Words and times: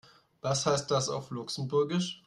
Was 0.41 0.65
heißt 0.65 0.89
das 0.89 1.09
auf 1.09 1.29
Luxemburgisch? 1.29 2.19